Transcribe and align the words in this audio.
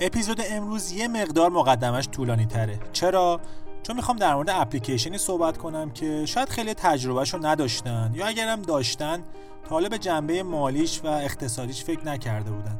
اپیزود 0.00 0.40
امروز 0.50 0.92
یه 0.92 1.08
مقدار 1.08 1.50
مقدمش 1.50 2.08
طولانی 2.08 2.46
تره 2.46 2.78
چرا؟ 2.92 3.40
چون 3.82 3.96
می‌خوام 3.96 4.16
در 4.16 4.34
مورد 4.34 4.50
اپلیکیشنی 4.50 5.18
صحبت 5.18 5.58
کنم 5.58 5.90
که 5.90 6.26
شاید 6.26 6.48
خیلی 6.48 6.74
تجربهش 6.74 7.34
رو 7.34 7.46
نداشتن 7.46 8.10
یا 8.14 8.26
اگرم 8.26 8.62
داشتن 8.62 9.22
به 9.90 9.98
جنبه 9.98 10.42
مالیش 10.42 11.00
و 11.04 11.06
اقتصادیش 11.06 11.84
فکر 11.84 12.06
نکرده 12.06 12.50
بودن. 12.50 12.78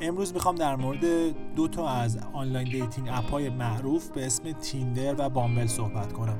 امروز 0.00 0.34
می‌خوام 0.34 0.54
در 0.54 0.76
مورد 0.76 1.04
دو 1.54 1.68
تا 1.68 1.88
از 1.88 2.18
online 2.32 2.68
dating 2.68 3.08
app 3.12 3.30
های 3.30 3.50
معروف 3.50 4.08
به 4.08 4.26
اسم 4.26 4.52
Tinder 4.52 5.14
و 5.18 5.28
Bumble 5.28 5.66
صحبت 5.66 6.12
کنم. 6.12 6.38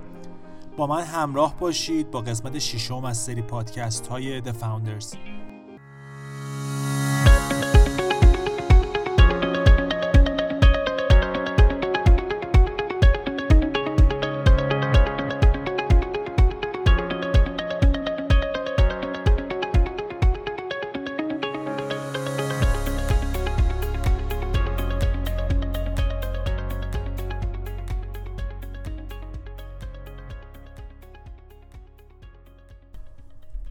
با 0.76 0.86
من 0.86 1.02
همراه 1.02 1.56
باشید 1.58 2.10
با 2.10 2.20
قسمت 2.20 2.58
ششم 2.58 3.04
از 3.04 3.18
سری 3.18 3.42
پادکست 3.42 4.06
های 4.06 4.42
The 4.42 4.52
Founders. 4.52 5.16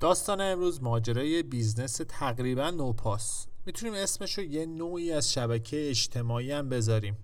داستان 0.02 0.42
امروز 0.42 0.84
ماجرای 0.84 1.44
business 1.44 2.02
تقریبا 2.08 2.70
نوپاس 2.70 3.46
می‌تونیم 3.66 3.94
اسمش 3.94 4.38
رو 4.38 4.44
یه 4.44 4.66
نوعی 4.66 5.12
از 5.12 5.34
شبکه 5.34 5.90
اجتماعی 5.90 6.52
هم 6.52 6.70
بذاریم. 6.70 7.18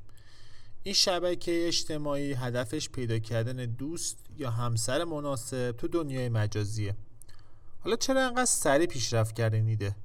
این 0.84 0.94
شبکه 0.94 1.68
اجتماعی 1.68 2.34
هدفش 2.34 2.90
پیدا 2.90 3.20
کردن 3.20 3.66
دوست 3.66 4.18
یا 4.38 4.52
همسر 4.52 5.04
مناسب 5.04 5.72
تو 5.72 5.88
دنیای 5.88 6.30
مجازیه. 6.30 6.96
حالا 7.80 7.96
چرا 7.96 8.26
انقدر 8.26 8.46
سریع 8.46 8.88
پیشرفت 8.88 9.36
کرده 9.36 9.62
نیده 9.62 9.96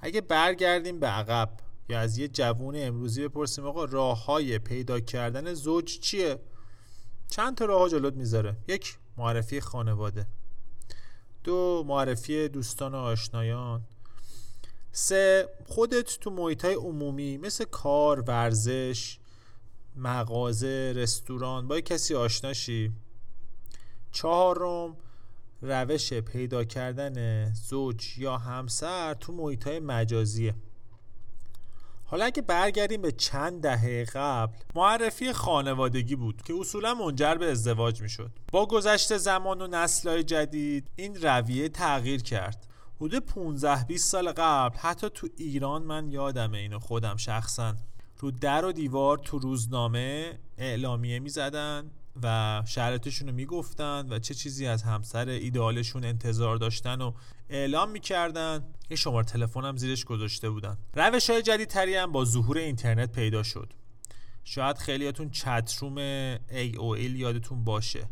اگه 0.00 0.20
برگردیم 0.20 1.00
به 1.00 1.06
عقب 1.06 1.50
یا 1.88 2.00
از 2.00 2.18
یه 2.18 2.28
جوون 2.28 2.74
امروزی 2.76 3.28
بپرسیم 3.28 3.66
آقا 3.66 3.84
راه 3.84 4.24
های 4.24 4.58
پیدا 4.58 5.00
کردن 5.00 5.54
زوج 5.54 6.00
چیه؟ 6.00 6.38
چند 7.28 7.56
تا 7.56 7.64
راه 7.64 7.88
جلوت 7.88 8.14
می‌ذاره؟ 8.14 8.56
یک 8.68 8.98
معرفی 9.16 9.60
خانواده. 9.60 10.26
دو 11.44 11.84
معرفی 11.86 12.48
دوستان 12.48 12.94
و 12.94 12.98
آشنایان. 12.98 13.82
سه 14.92 15.48
خودت 15.66 16.18
تو 16.20 16.30
محیط 16.30 16.64
های 16.64 16.74
عمومی 16.74 17.38
مثل 17.38 17.64
کار 17.64 18.20
ورزش 18.20 19.18
مغازه 19.96 20.92
رستوران 20.96 21.68
با 21.68 21.80
کسی 21.80 22.14
آشناشی 22.14 22.92
چهارم 24.12 24.96
روش 25.62 26.12
پیدا 26.12 26.64
کردن 26.64 27.44
زوج 27.52 28.18
یا 28.18 28.38
همسر 28.38 29.14
تو 29.14 29.32
محیط 29.32 29.66
های 29.66 29.80
مجازیه. 29.80 30.54
حالا 32.10 32.24
اگه 32.24 32.42
برگردیم 32.42 33.02
به 33.02 33.12
چند 33.12 33.62
دهه 33.62 34.04
قبل 34.04 34.52
معرفی 34.74 35.32
خانوادگی 35.32 36.16
بود 36.16 36.42
که 36.42 36.54
اصولا 36.60 36.94
منجر 36.94 37.34
به 37.34 37.50
ازدواج 37.50 38.02
می‌شد. 38.02 38.30
با 38.52 38.66
گذشت 38.66 39.16
زمان 39.16 39.62
و 39.62 39.66
نسلهای 39.66 40.22
جدید 40.22 40.90
این 40.96 41.16
رویه 41.22 41.68
تغییر 41.68 42.22
کرد. 42.22 42.66
حدود 43.00 43.26
15 43.26 43.84
20 43.84 44.10
سال 44.10 44.32
قبل 44.32 44.78
حتی 44.78 45.10
تو 45.14 45.28
ایران 45.36 45.82
من 45.82 46.10
یادمه 46.10 46.58
اینو 46.58 46.78
خودم 46.78 47.16
شخصا. 47.16 47.74
رو 48.18 48.30
در 48.30 48.64
و 48.64 48.72
دیوار 48.72 49.18
تو 49.18 49.38
روزنامه 49.38 50.38
اعلامیه 50.58 51.18
می‌زدن. 51.18 51.90
و 52.22 52.62
شرایطشون 52.66 53.28
رو 53.28 53.34
می‌گفتن 53.34 54.06
و 54.10 54.18
چه 54.18 54.34
چیزی 54.34 54.66
از 54.66 54.82
همسر 54.82 55.28
ایدالشون 55.28 56.04
انتظار 56.04 56.56
داشتن 56.56 57.00
و 57.00 57.12
اعلام 57.48 57.90
می‌کردن. 57.90 58.64
یه 58.90 58.96
شماره 58.96 59.26
تلفنم 59.26 59.76
زیرش 59.76 60.04
گذاشته 60.04 60.50
بودن. 60.50 60.78
روش 60.94 61.30
های 61.30 61.42
جدیدتری 61.42 61.94
هم 61.94 62.12
با 62.12 62.24
ظهور 62.24 62.58
اینترنت 62.58 63.12
پیدا 63.12 63.42
شد. 63.42 63.72
شاید 64.44 64.78
خیلیاتون 64.78 65.30
چتروم 65.30 66.36
AOL 66.36 66.98
یادتون 67.00 67.64
باشه. 67.64 68.08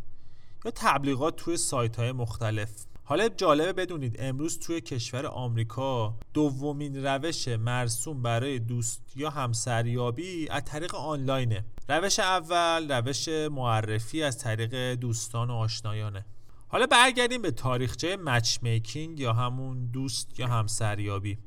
یا 0.65 0.71
تبلیغات 0.75 1.37
توی 1.37 1.57
سایت 1.57 1.97
های 1.97 2.13
مختلف. 2.13 2.71
حالا 3.09 3.29
جالبه 3.29 3.73
بدونید 3.73 4.17
امروز 4.19 4.59
توی 4.59 4.81
کشور 4.81 5.27
آمریکا 5.27 6.19
دومین 6.35 7.05
روش 7.05 7.49
مرسوم 7.49 8.23
برای 8.23 8.59
دوست 8.59 9.13
یا 9.17 9.31
همسریابی 9.31 10.49
از 10.49 10.63
طریق 10.65 10.95
آنلاینه. 10.95 11.65
روش 11.89 12.19
اول 12.19 12.93
روش 12.93 13.29
معرفی 13.29 14.23
از 14.23 14.39
طریق 14.39 14.95
دوستان 14.95 15.51
و 15.51 15.55
آشنایانه. 15.55 16.27
حالا 16.69 16.87
برگردیم 16.87 17.43
به 17.43 17.51
تاریخچه 17.51 18.17
matchmaking 18.17 19.21
یا 19.21 19.33
همون 19.33 19.87
دوست 19.87 20.41
یا 20.41 20.47
همسریابی. 20.47 21.39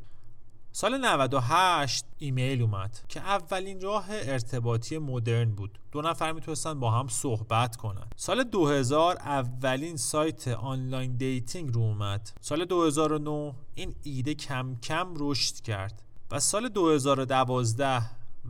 سال 0.73 0.97
98 0.97 2.05
ایمیل 2.17 2.61
اومد 2.61 2.99
که 3.07 3.19
اولین 3.19 3.81
راه 3.81 4.05
ارتباطی 4.09 4.97
مدرن 4.97 5.51
بود. 5.51 5.79
دو 5.91 6.01
نفر 6.01 6.31
می‌تونستن 6.31 6.79
با 6.79 6.91
هم 6.91 7.07
صحبت 7.07 7.75
کنن. 7.75 8.07
سال 8.15 8.43
2000 8.43 9.17
اولین 9.17 9.97
سایت 9.97 10.47
online 10.47 11.15
dating 11.15 11.73
رو 11.73 11.81
اومد. 11.81 12.31
سال 12.41 12.65
2009 12.65 13.53
این 13.75 13.95
ایده 14.03 14.33
کم 14.33 14.75
کم 14.75 15.13
رشد 15.15 15.55
کرد. 15.55 16.01
و 16.31 16.39
سال 16.39 16.69
2012 16.69 18.01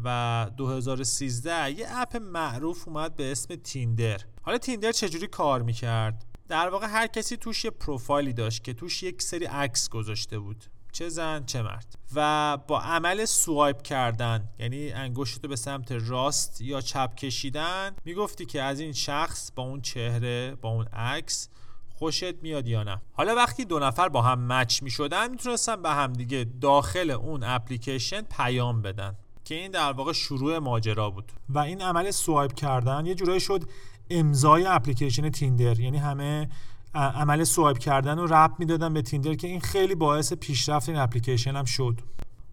و 0.03 0.49
2013 0.57 1.71
یه 1.71 1.87
اپ 1.89 2.15
معروف 2.17 2.87
اومد 2.87 3.15
به 3.15 3.31
اسم 3.31 3.55
تیندر. 3.55 4.21
حالا 4.41 4.57
تیندر 4.57 4.91
چجوری 4.91 5.27
کار 5.27 5.61
می‌کرد؟ 5.61 6.25
در 6.47 6.69
واقع 6.69 6.87
هر 6.87 7.07
کسی 7.07 7.37
توش 7.37 7.65
یه 7.65 7.71
پروفایلی 7.71 8.33
داشت 8.33 8.63
که 8.63 8.73
توش 8.73 9.03
یک 9.03 9.21
سری 9.21 9.45
عکس 9.45 9.89
گذاشته 9.89 10.39
بود. 10.39 10.65
چه 10.91 11.09
زن 11.09 11.45
چه 11.45 11.61
مرد. 11.61 11.95
و 12.15 12.57
با 12.67 12.81
عمل 12.81 13.25
سوایپ 13.25 13.81
کردن 13.81 14.49
یعنی 14.59 14.91
انگشتتو 14.91 15.47
به 15.47 15.55
سمت 15.55 15.91
راست 15.91 16.61
یا 16.61 16.81
چپ 16.81 17.15
کشیدن 17.15 17.95
می‌گفتی 18.05 18.45
که 18.45 18.61
از 18.61 18.79
این 18.79 18.93
شخص 18.93 19.51
با 19.55 19.63
اون 19.63 19.81
چهره 19.81 20.55
با 20.61 20.69
اون 20.69 20.85
عکس 20.85 21.49
خوشت 21.95 22.35
میاد 22.41 22.67
یا 22.67 22.83
نه. 22.83 23.01
حالا 23.13 23.35
وقتی 23.35 23.65
دو 23.65 23.79
نفر 23.79 24.09
با 24.09 24.21
هم 24.21 24.47
مچ 24.47 24.83
می‌شدن 24.83 25.31
می‌تونستن 25.31 25.81
به 25.81 25.89
هم 25.89 26.13
دیگه 26.13 26.45
داخل 26.61 27.11
اون 27.11 27.43
اپلیکیشن 27.43 28.21
پیام 28.21 28.81
بدن 28.81 29.15
که 29.45 29.55
این 29.55 29.71
در 29.71 29.91
واقع 29.91 30.13
شروع 30.13 30.57
ماجرا 30.57 31.09
بود. 31.09 31.31
و 31.49 31.59
این 31.59 31.81
عمل 31.81 32.11
swipe 32.11 32.53
کردن 32.53 33.05
یه 33.05 33.15
جورایی 33.15 33.39
شد 33.39 33.63
امضای 34.09 34.65
اپلیکیشن 34.65 35.29
تیندر 35.29 35.79
یعنی 35.79 35.97
همه 35.97 36.49
عمل 36.93 37.43
swipe 37.43 37.77
کردن 37.77 38.17
رو 38.17 38.33
ربط 38.33 38.51
می‌دادن 38.59 38.93
به 38.93 39.01
تیندر 39.01 39.33
که 39.33 39.47
این 39.47 39.59
خیلی 39.59 39.95
باعث 39.95 40.33
پیشرفت 40.33 40.89
این 40.89 40.97
اپلیکیشن 40.97 41.55
هم 41.55 41.65
شد. 41.65 42.01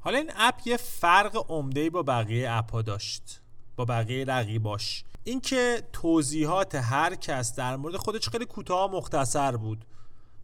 حالا 0.00 0.19
این 0.19 0.31
اپ 0.37 0.54
یه 0.65 0.76
فرق 0.76 1.44
عمده 1.49 1.91
با 1.91 2.03
بقیه 2.03 2.50
اپ 2.50 2.72
ها 2.72 2.82
داشت 2.82 3.41
با 3.77 3.84
بقیه 3.84 4.25
رقیباش. 4.25 5.04
اینکه 5.25 5.82
توضیحات 5.93 6.75
هر 6.75 7.15
کس 7.15 7.56
در 7.56 7.77
مورد 7.77 7.97
خودش 7.97 8.28
خیلی 8.28 8.44
کوتاه 8.44 8.91
مختصر 8.91 9.56
بود. 9.56 9.84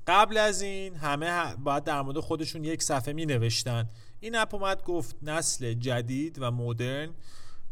قبل 0.07 0.37
از 0.37 0.63
این 0.63 0.97
همه 0.97 1.57
باید 1.57 1.85
در 1.85 2.03
مورد 2.03 2.21
خودشون 2.21 2.65
یک 2.65 2.83
صفحه 2.83 3.13
می 3.13 3.27
نوشتن 3.27 3.89
این 4.21 4.37
اپ 4.37 4.55
اومد 4.55 4.83
گفت 4.83 5.17
نسل 5.23 5.73
جدید 5.75 6.37
و 6.41 6.51
مدرن 6.51 7.11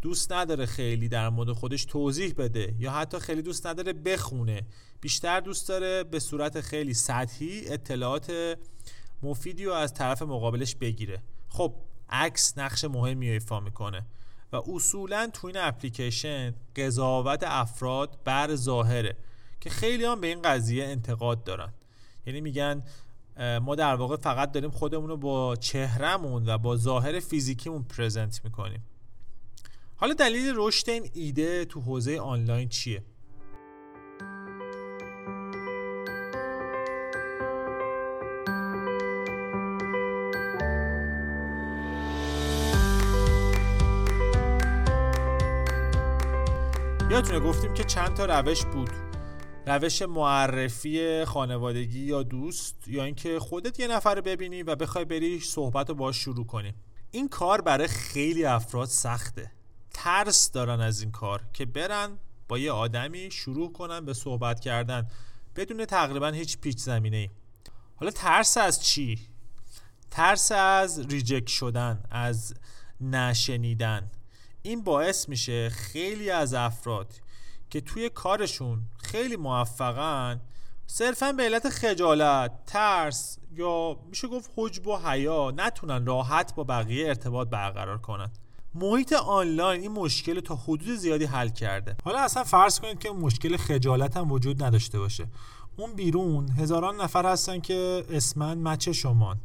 دوست 0.02 0.32
نداره 0.32 0.66
خیلی 0.66 1.08
در 1.08 1.28
مورد 1.28 1.52
خودش 1.52 1.84
توضیح 1.84 2.34
بده 2.34 2.74
یا 2.78 2.92
حتی 2.92 3.18
خیلی 3.18 3.42
دوست 3.42 3.66
نداره 3.66 3.92
بخونه. 3.92 4.66
بیشتر 5.00 5.40
دوست 5.40 5.68
داره 5.68 6.04
به 6.04 6.18
صورت 6.18 6.60
خیلی 6.60 6.94
سطحی 6.94 7.68
اطلاعات 7.68 8.56
مفیدی 9.22 9.64
رو 9.64 9.72
از 9.72 9.94
طرف 9.94 10.22
مقابلش 10.22 10.74
بگیره. 10.74 11.22
خب 11.48 11.74
عکس 12.10 12.58
نقش 12.58 12.84
مهمی 12.84 13.28
ایفا 13.28 13.60
می‌کنه 13.60 14.06
و 14.52 14.56
اصولا 14.56 15.30
تو 15.32 15.46
این 15.46 15.56
اپلیکیشن 15.56 16.54
قضاوت 16.76 17.42
افراد 17.42 18.18
بر 18.24 18.54
ظاهره 18.54 19.16
که 19.60 19.70
خیلی 19.70 20.04
هم 20.04 20.20
به 20.20 20.26
این 20.26 20.42
قضیه 20.42 20.84
انتقاد 20.84 21.44
دارن. 21.44 21.72
یعنی 22.26 22.40
میگن 22.40 22.82
ما 23.62 23.74
در 23.74 23.94
واقع 23.94 24.16
فقط 24.16 24.52
داریم 24.52 24.70
خودمون 24.70 25.08
رو 25.08 25.16
با 25.16 25.56
چهرهمون 25.56 26.48
و 26.48 26.58
با 26.58 26.76
ظاهر 26.76 27.20
فیزیکیمون 27.20 27.82
پرزنت 27.82 28.40
می‌کنیم. 28.44 28.84
حالا 30.02 30.14
دلیل 30.14 30.52
رشد 30.56 30.90
این 30.90 31.10
ایده 31.14 31.64
تو 31.64 31.80
حوزه 31.80 32.18
آنلاین 32.18 32.68
چیه؟ 32.68 33.02
یادتونه 47.10 47.40
گفتیم 47.40 47.74
که 47.74 47.84
چند 47.84 48.14
تا 48.14 48.24
روش 48.24 48.64
بود. 48.64 48.90
روش 49.66 50.02
معرفی 50.02 51.24
خانوادگی 51.24 52.00
یا 52.00 52.22
دوست 52.22 52.88
یا 52.88 53.04
اینکه 53.04 53.38
خودت 53.38 53.80
یه 53.80 53.88
نفر 53.88 54.14
رو 54.14 54.22
ببینی 54.22 54.62
و 54.62 54.76
بخوای 54.76 55.04
بری 55.04 55.40
صحبت 55.40 55.88
رو 55.88 55.94
باش 55.94 56.16
شروع 56.16 56.46
کنی. 56.46 56.74
این 57.10 57.28
کار 57.28 57.60
برای 57.60 57.88
خیلی 57.88 58.44
افراد 58.44 58.88
سخته. 58.88 59.61
ترس 59.94 60.50
دارن 60.50 60.80
از 60.80 61.00
این 61.00 61.10
کار 61.10 61.42
که 61.52 61.66
برن 61.66 62.18
با 62.48 62.58
یه 62.58 62.72
آدمی 62.72 63.30
شروع 63.30 63.72
کنن 63.72 64.04
به 64.04 64.14
صحبت 64.14 64.60
کردن 64.60 65.06
بدون 65.56 65.84
تقریبا 65.84 66.28
هیچ 66.28 66.58
پیچ 66.58 66.78
زمینه 66.78 67.16
ای. 67.16 67.30
حالا 67.96 68.10
ترس 68.10 68.56
از 68.56 68.84
چی؟ 68.84 69.18
ترس 70.10 70.52
از 70.52 70.98
ریجکت 70.98 71.46
شدن 71.46 72.04
از 72.10 72.54
نشنیدن. 73.00 74.10
این 74.62 74.84
باعث 74.84 75.28
میشه 75.28 75.68
خیلی 75.68 76.30
از 76.30 76.54
افراد 76.54 77.12
که 77.70 77.80
توی 77.80 78.08
کارشون 78.08 78.82
خیلی 79.02 79.36
موفقن 79.36 80.40
صرفا 80.86 81.32
به 81.32 81.42
علت 81.42 81.68
خجالت 81.68 82.52
ترس 82.66 83.38
یا 83.52 84.00
میشه 84.10 84.28
گفت 84.28 84.50
حجب 84.56 84.86
و 84.86 84.96
حیا 84.96 85.50
نتونن 85.50 86.06
راحت 86.06 86.54
با 86.54 86.64
بقیه 86.64 87.08
ارتباط 87.08 87.48
برقرار 87.48 87.98
کنن. 87.98 88.30
محیط 88.74 89.12
آنلاین 89.12 89.80
این 89.80 89.92
مشکل 89.92 90.40
تا 90.40 90.56
حدود 90.56 90.96
زیادی 90.96 91.24
حل 91.24 91.48
کرده. 91.48 91.96
حالا 92.04 92.20
اصلا 92.20 92.44
فرض 92.44 92.80
کنید 92.80 92.98
که 92.98 93.10
مشکل 93.10 93.56
خجالت 93.56 94.16
هم 94.16 94.32
وجود 94.32 94.62
نداشته 94.62 94.98
باشه. 94.98 95.26
اون 95.76 95.92
بیرون 95.92 96.48
هزاران 96.48 97.00
نفر 97.00 97.32
هستن 97.32 97.60
که 97.60 98.04
اسمن 98.10 98.58
مچ 98.58 98.88
شمان 98.88 99.40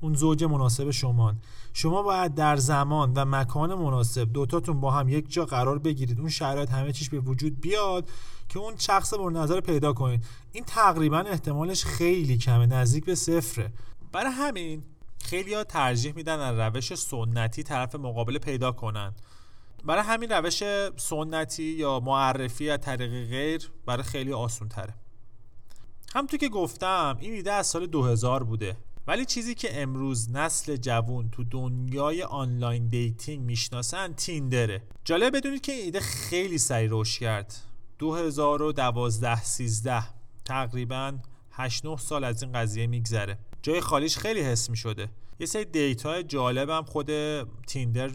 اون 0.00 0.14
زوج 0.14 0.44
مناسب 0.44 0.90
شما 0.90 1.34
شما 1.72 2.02
باید 2.02 2.34
در 2.34 2.56
زمان 2.56 3.12
و 3.12 3.24
مکان 3.24 3.74
مناسب 3.74 4.32
دوتاتون 4.32 4.80
با 4.80 4.90
هم 4.90 5.08
یک 5.08 5.32
جا 5.32 5.44
قرار 5.44 5.78
بگیرید. 5.78 6.20
اون 6.20 6.28
شرایط 6.28 6.70
همه 6.70 6.92
چیش 6.92 7.10
به 7.10 7.20
وجود 7.20 7.60
بیاد 7.60 8.08
که 8.48 8.58
اون 8.58 8.74
شخص 8.78 9.14
مورد 9.14 9.36
نظر 9.36 9.60
پیدا 9.60 9.92
کنید. 9.92 10.24
این 10.52 10.64
تقریبا 10.64 11.18
احتمالش 11.18 11.84
خیلی 11.84 12.38
کمه 12.38 12.66
نزدیک 12.66 13.04
به 13.04 13.14
صفره. 13.14 13.72
برای 14.12 14.32
همین 14.32 14.82
خیلی 15.22 15.54
ها 15.54 15.64
ترجیح 15.64 16.12
میدن 16.14 16.40
از 16.40 16.58
روش 16.58 16.94
سنتی 16.94 17.62
طرف 17.62 17.94
مقابل 17.94 18.38
پیدا 18.38 18.72
کنن. 18.72 19.14
برای 19.84 20.02
همین 20.02 20.30
روش 20.30 20.62
سنتی 20.96 21.62
یا 21.62 22.00
معرفی 22.00 22.70
از 22.70 22.80
طریق 22.80 23.28
غیر 23.28 23.70
برای 23.86 24.02
خیلی 24.02 24.32
آسون 24.32 24.68
تره 24.68 24.94
همونطور 26.14 26.38
که 26.38 26.48
گفتم 26.48 27.16
این 27.20 27.32
ایده 27.32 27.52
از 27.52 27.66
سال 27.66 27.86
2000 27.86 28.44
بوده. 28.44 28.76
ولی 29.06 29.24
چیزی 29.24 29.54
که 29.54 29.82
امروز 29.82 30.30
نسل 30.30 30.76
جوون 30.76 31.30
تو 31.30 31.44
دنیای 31.44 32.22
online 32.22 32.88
dating 32.88 33.44
می‌شناسن 33.44 34.12
تیندره. 34.12 34.82
جالب 35.04 35.36
بدونید 35.36 35.60
که 35.60 35.72
این 35.72 35.84
ایده 35.84 36.00
خیلی 36.00 36.58
سریع 36.58 36.88
رشد 36.92 37.20
کرد. 37.20 37.54
2012 37.98 39.42
13 39.42 40.02
تقریبا 40.44 41.18
8 41.50 41.86
9 41.86 41.96
سال 41.96 42.24
از 42.24 42.42
این 42.42 42.52
قضیه 42.52 42.86
میگذره. 42.86 43.38
جای 43.62 43.80
خالیش 43.80 44.16
خیلی 44.18 44.40
حس 44.40 44.70
می 44.70 44.76
شده 44.76 45.08
یه 45.38 45.46
سری 45.46 45.64
دیتا 45.64 46.22
جالبم 46.22 46.82
خود 46.82 47.10
تیندر 47.66 48.10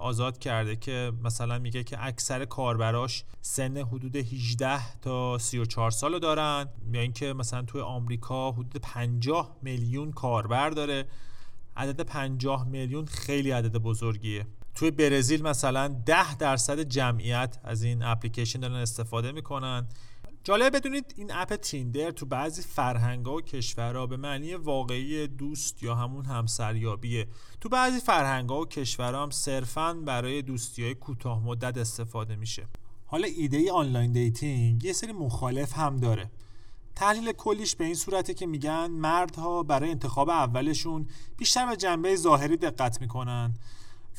آزاد 0.00 0.38
کرده 0.38 0.76
که 0.76 1.12
مثلا 1.24 1.58
میگه 1.58 1.84
که 1.84 2.06
اکثر 2.06 2.44
کاربراش 2.44 3.24
سن 3.40 3.76
حدود 3.76 4.16
18 4.16 5.00
تا 5.00 5.38
34 5.38 5.90
سال 5.90 6.18
دارن 6.18 6.68
یا 6.92 7.00
اینکه 7.00 7.32
مثلا 7.32 7.62
توی 7.62 7.80
آمریکا 7.80 8.52
حدود 8.52 8.76
50 8.82 9.56
میلیون 9.62 10.12
کاربر 10.12 10.70
داره. 10.70 11.04
عدد 11.76 12.00
50 12.00 12.68
میلیون 12.68 13.06
خیلی 13.06 13.50
عدد 13.50 13.76
بزرگیه. 13.76 14.46
توی 14.74 14.90
برزیل 14.90 15.42
مثلا 15.42 15.88
10 16.06 16.36
درصد 16.36 16.80
جمعیت 16.80 17.58
از 17.64 17.82
این 17.82 18.02
اپلیکیشن 18.02 18.60
دارن 18.60 18.74
استفاده 18.74 19.32
می‌کنن. 19.32 19.86
جالب 20.44 20.76
بدونید 20.76 21.14
این 21.16 21.30
اپ 21.34 21.56
تیندر 21.56 22.10
تو 22.10 22.26
بعضی 22.26 22.62
فرهنگا 22.62 23.34
و 23.34 23.40
کشورها 23.40 24.06
به 24.06 24.16
معنی 24.16 24.54
واقعی 24.54 25.28
دوست 25.28 25.82
یا 25.82 25.94
همون 25.94 26.24
همسریابیه. 26.24 27.28
تو 27.60 27.68
بعضی 27.68 28.00
فرهنگا 28.00 28.60
و 28.60 28.66
کشورها 28.66 29.22
هم 29.22 29.30
صرفا 29.30 29.94
برای 29.94 30.42
دوستی 30.42 30.84
های 30.84 30.94
کوتاه 30.94 31.44
مدت 31.44 31.78
استفاده 31.78 32.36
میشه. 32.36 32.66
حالا 33.06 33.28
ایده 33.36 33.72
online 33.72 34.12
dating 34.12 34.84
یه 34.84 34.92
سری 34.92 35.12
مخالف 35.12 35.78
هم 35.78 35.96
داره. 35.96 36.30
تحلیل 36.94 37.32
کلیش 37.32 37.76
به 37.76 37.84
این 37.84 37.94
صورته 37.94 38.34
که 38.34 38.46
میگن 38.46 38.86
مردها 38.86 39.62
برای 39.62 39.90
انتخاب 39.90 40.30
اولشون 40.30 41.06
بیشتر 41.36 41.66
به 41.66 41.76
جنبه 41.76 42.16
ظاهری 42.16 42.56
دقت 42.56 43.00
می‌کنن. 43.00 43.54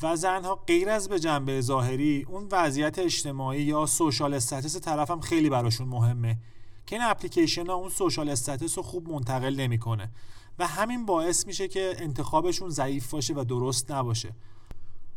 و 0.02 0.16
زنها 0.16 0.54
غیر 0.54 0.90
از 0.90 1.08
به 1.08 1.20
جنبه 1.20 1.60
ظاهری 1.60 2.26
اون 2.28 2.48
وضعیت 2.52 2.98
اجتماعی 2.98 3.62
یا 3.62 3.86
social 3.86 4.34
status 4.34 4.76
طرف 4.76 5.10
هم 5.10 5.20
خیلی 5.20 5.50
براشون 5.50 5.88
مهمه 5.88 6.38
که 6.86 6.96
این 6.96 7.04
اپلیکیشن 7.04 7.66
ها 7.66 7.74
اون 7.74 7.88
social 7.88 8.28
status 8.28 8.76
رو 8.78 8.82
خوب 8.82 9.08
منتقل 9.08 9.54
نمی‌کنه 9.54 10.10
و 10.58 10.66
همین 10.66 11.06
باعث 11.06 11.46
میشه 11.46 11.68
که 11.68 11.94
انتخابشون 11.98 12.70
ضعیف 12.70 13.10
باشه 13.10 13.34
و 13.34 13.44
درست 13.44 13.90
نباشه. 13.90 14.34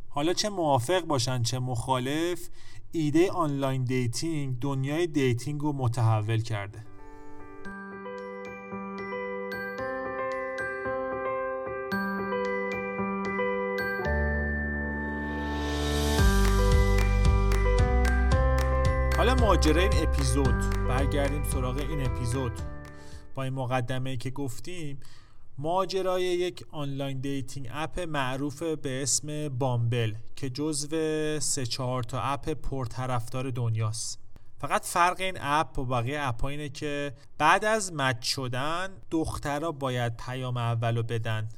حالا 0.09 0.33
چه 0.33 0.49
موافق 0.49 1.01
باشن 1.01 1.43
چه 1.43 1.59
مخالف 1.59 2.49
ایده 2.91 3.31
online 3.31 3.83
dating 3.83 4.59
دنیای 4.59 5.07
dating 5.07 5.61
رو 5.61 5.73
متحول 5.73 6.41
کرده. 6.41 6.96
ماجرای 19.47 19.83
این 19.83 20.07
اپیزود. 20.07 20.87
برگردیم 20.87 21.43
سراغ 21.43 21.77
این 21.77 22.05
اپیزود. 22.05 22.51
با 23.35 23.43
این 23.43 23.53
مقدمه 23.53 24.17
که 24.17 24.29
گفتیم 24.29 24.99
ماجرای 25.57 26.23
یک 26.23 26.65
online 26.71 27.19
dating 27.19 27.67
app 27.71 27.99
معروف 27.99 28.63
به 28.63 29.01
اسم 29.03 29.49
بامبل 29.49 30.13
که 30.35 30.49
جزو 30.49 30.89
سه 31.39 31.65
چهار 31.65 32.03
تا 32.03 32.21
اپ 32.21 32.49
پرطرفدار 32.49 33.49
دنیاست. 33.49 34.19
فقط 34.57 34.85
فرق 34.85 35.19
این 35.19 35.37
اپ 35.41 35.73
با 35.73 35.83
بقیه 35.83 36.19
اپ 36.21 36.45
اینه 36.45 36.69
که 36.69 37.13
بعد 37.37 37.65
از 37.65 37.93
match 37.93 38.23
شدن 38.23 38.89
دخترها 39.11 39.71
باید 39.71 40.17
پیام 40.17 40.57
اولو 40.57 41.03
بدن. 41.03 41.49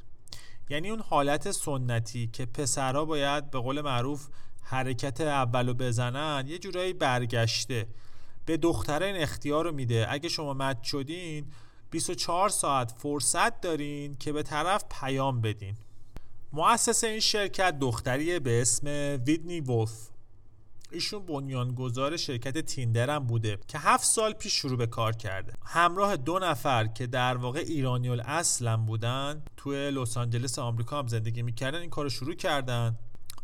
یعنی 0.69 0.89
اون 0.89 0.99
حالت 0.99 1.51
سنتی 1.51 2.27
که 2.27 2.45
پسرها 2.45 3.05
باید 3.05 3.51
به 3.51 3.59
قول 3.59 3.81
معروف 3.81 4.27
حرکت 4.61 5.21
اولو 5.21 5.73
بزنن 5.73 6.45
یه 6.47 6.57
جورایی 6.57 6.93
برگشته. 6.93 7.87
به 8.45 8.57
دختره 8.57 9.05
این 9.05 9.15
اختیار 9.15 9.65
رو 9.65 9.71
میده. 9.71 10.07
اگه 10.09 10.29
شما 10.29 10.53
مد 10.53 10.83
شدین 10.83 11.45
24 11.91 12.49
ساعت 12.49 12.91
فرصت 12.97 13.61
دارین 13.61 14.15
که 14.15 14.33
به 14.33 14.43
طرف 14.43 14.83
پیام 15.01 15.41
بدین. 15.41 15.75
مؤسس 16.53 17.03
این 17.03 17.19
شرکت 17.19 17.79
دختریه 17.79 18.39
به 18.39 18.61
اسم 18.61 18.87
ویدنی 19.25 19.61
وولف. 19.61 20.09
ایشون 20.91 21.25
بنیانگذار 21.25 22.17
شرکت 22.17 22.57
تیندر 22.57 23.09
هم 23.09 23.19
بوده 23.19 23.59
که 23.67 23.77
هفت 23.79 24.03
سال 24.03 24.33
پیش 24.33 24.53
شروع 24.53 24.77
به 24.77 24.87
کار 24.87 25.15
کرده. 25.15 25.53
همراه 25.65 26.17
دو 26.17 26.39
نفر 26.39 26.87
که 26.87 27.07
در 27.07 27.37
واقع 27.37 27.59
ایرانیول 27.59 28.21
اصلا 28.25 28.77
بودن 28.77 29.43
توی 29.57 29.91
لس 29.91 30.17
آنجلس 30.17 30.59
آمریکا 30.59 30.99
هم 30.99 31.07
زندگی 31.07 31.41
می‌کردن 31.41 31.79
این 31.79 31.89
کار 31.89 32.05
رو 32.05 32.09
شروع 32.09 32.33
کردن. 32.33 32.95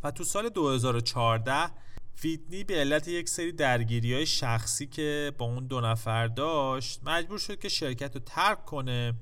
و 0.03 0.11
تو 0.11 0.23
سال 0.23 0.49
2014 0.49 1.71
فیدنی 2.15 2.63
به 2.63 2.75
علت 2.75 3.07
یک 3.07 3.29
سری 3.29 3.51
درگیری 3.51 4.13
های 4.13 4.25
شخصی 4.25 4.87
که 4.87 5.31
با 5.37 5.45
اون 5.45 5.67
دو 5.67 5.81
نفر 5.81 6.27
داشت 6.27 6.99
مجبور 7.03 7.37
شد 7.37 7.59
که 7.59 7.69
شرکت 7.69 8.15
رو 8.15 8.21
ترک 8.25 8.65
کنه 8.65 9.13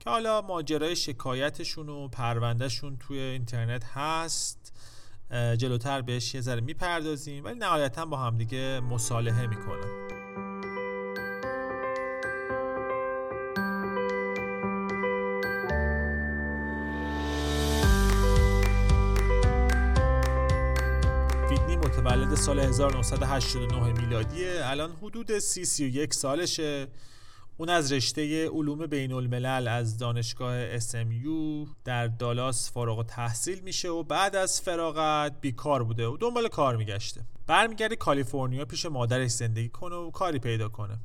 که 0.00 0.10
حالا 0.10 0.40
ماجرای 0.40 0.96
شکایتشون 0.96 1.88
و 1.88 2.08
پروندهشون 2.08 2.96
توی 2.96 3.18
اینترنت 3.18 3.84
هست. 3.84 4.72
جلوتر 5.30 6.02
بهش 6.02 6.34
یه 6.34 6.40
ذره 6.40 6.60
می‌پردازیم 6.60 7.44
ولی 7.44 7.58
نهایتا 7.58 8.06
با 8.06 8.16
همدیگه 8.16 8.80
مصالحه 8.80 9.46
می‌کنن 9.46 10.05
متولد 21.96 22.34
سال 22.34 22.58
1989 22.58 23.92
میلادیه 23.92 24.60
الان 24.62 24.92
حدود 25.02 25.38
30 25.38 25.64
31 25.64 26.14
سالشه. 26.14 26.86
اون 27.56 27.68
از 27.68 27.92
رشته 27.92 28.48
علوم 28.48 28.86
بین 28.86 29.12
الملل 29.12 29.68
از 29.68 29.98
دانشگاه 29.98 30.78
SMU 30.78 31.68
در 31.84 32.06
دالاس 32.06 32.72
فارغ 32.72 33.06
تحصیل 33.06 33.60
میشه 33.60 33.88
و 33.88 34.02
بعد 34.02 34.36
از 34.36 34.60
فراغت 34.60 35.40
بیکار 35.40 35.84
بوده 35.84 36.06
و 36.06 36.16
دنبال 36.16 36.48
کار 36.48 36.76
میگشته. 36.76 37.20
برمیگرده 37.46 37.96
کالیفرنیا 37.96 38.64
پیش 38.64 38.86
مادرش 38.86 39.30
زندگی 39.30 39.68
کنه 39.68 39.96
و 39.96 40.10
کاری 40.10 40.38
پیدا 40.38 40.68
کنه. 40.68 40.98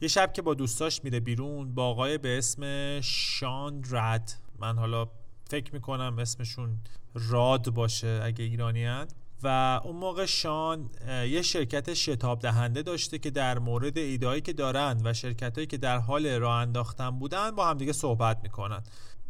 یه 0.00 0.08
شب 0.08 0.32
که 0.32 0.42
با 0.42 0.54
دوستاش 0.54 1.04
میره 1.04 1.20
بیرون 1.20 1.74
با 1.74 1.84
آقای 1.86 2.18
به 2.18 2.38
اسم 2.38 2.62
شان 3.00 3.82
رد 3.90 4.32
من 4.58 4.78
حالا 4.78 5.08
فکر 5.50 5.74
می‌کنم 5.74 6.18
اسمشون 6.18 6.78
راد 7.14 7.70
باشه 7.70 8.20
اگه 8.24 8.44
ایرانی 8.44 8.84
هن. 8.84 9.08
و 9.42 9.80
اون 9.84 9.96
موقع 9.96 10.26
شان 10.26 10.90
یه 11.08 11.42
شرکت 11.42 11.94
شتاب 11.94 12.40
دهنده 12.40 12.82
داشته 12.82 13.18
که 13.18 13.30
در 13.30 13.58
مورد 13.58 13.98
ایدهایی 13.98 14.40
که 14.40 14.52
دارن 14.52 15.00
و 15.04 15.14
شرکت 15.14 15.54
هایی 15.54 15.66
که 15.66 15.76
در 15.76 15.98
حال 15.98 16.26
راه 16.26 16.56
انداختن 16.56 17.10
بودن 17.10 17.50
با 17.50 17.66
همدیگه 17.66 17.92
صحبت 17.92 18.38
می‌کنن. 18.42 18.82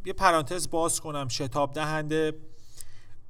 یه 0.06 0.12
پرانتز 0.12 0.70
باز 0.70 1.00
کنم. 1.00 1.28
شتاب 1.28 1.74
دهنده 1.74 2.32